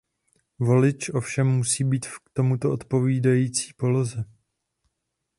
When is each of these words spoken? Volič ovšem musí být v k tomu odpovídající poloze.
Volič 0.59 1.09
ovšem 1.09 1.47
musí 1.47 1.83
být 1.83 2.05
v 2.05 2.19
k 2.19 2.29
tomu 2.33 2.55
odpovídající 2.71 3.73
poloze. 3.73 4.23